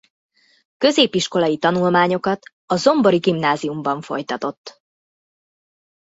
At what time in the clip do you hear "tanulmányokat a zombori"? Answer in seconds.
1.57-3.17